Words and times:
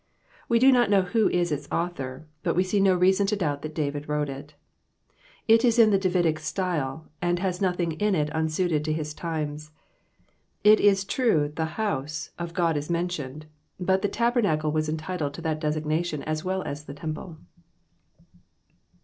We 0.49 0.57
do 0.57 0.71
not 0.71 0.89
know 0.89 1.03
xcho 1.03 1.29
is 1.29 1.51
its 1.51 1.67
author, 1.71 2.25
but 2.41 2.57
loe 2.57 2.63
see 2.63 2.79
no 2.79 2.95
reason 2.95 3.27
to 3.27 3.35
doubt 3.35 3.61
that 3.61 3.75
David 3.75 4.09
wrote 4.09 4.29
it. 4.29 4.55
It 5.47 5.61
w 5.61 5.83
in 5.83 5.91
Vie 5.91 5.97
Davidic 5.99 6.39
style, 6.39 7.07
and 7.21 7.37
has 7.37 7.61
nothing 7.61 7.91
in 7.91 8.15
it 8.15 8.31
unsuited 8.33 8.83
to 8.85 8.93
his 8.93 9.13
times. 9.13 9.69
It 10.63 10.79
is 10.79 11.05
true 11.05 11.53
the 11.55 11.63
•* 11.63 11.67
house" 11.67 12.31
of 12.39 12.55
God 12.55 12.77
is 12.77 12.89
mentionedt 12.89 13.43
but 13.79 14.01
the 14.01 14.07
tabernacle 14.09 14.71
was 14.71 14.89
en 14.89 14.97
titled 14.97 15.35
to 15.35 15.41
that 15.41 15.61
designation 15.61 16.23
as 16.23 16.43
well 16.43 16.63
as 16.63 16.85
the 16.85 16.95
temple. 16.95 17.37